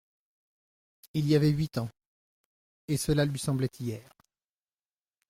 Il 1.13 1.27
y 1.27 1.35
avait 1.35 1.51
huit 1.51 1.77
ans; 1.77 1.87
et 2.87 2.97
cela 2.97 3.23
lui 3.23 3.37
semblait 3.37 3.69
hier. 3.79 4.09